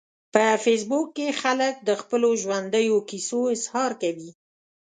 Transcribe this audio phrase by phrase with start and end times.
[0.33, 4.31] په فېسبوک کې خلک د خپلو ژوندیو کیسو اظهار کوي